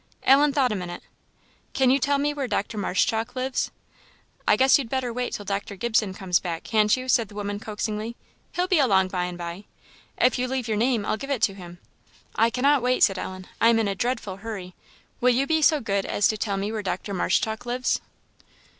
[0.23, 1.03] Ellen thought a minute.
[1.73, 2.75] "Can you tell me where Dr.
[2.75, 3.69] Marshchalk lives?"
[4.47, 5.75] "I guess you'd better wait till Dr.
[5.75, 8.15] Gibson comes back, han't you?" said the woman coaxingly;
[8.53, 9.65] "he'll be along by and by.
[10.17, 11.77] If you'll leave your name I'll give it to him."
[12.35, 14.73] "I cannot wait," said Ellen, "I am in a dreadful hurry.
[15.19, 17.13] Will you be so good as to tell me where Dr.
[17.13, 18.01] Marshchalk lives?"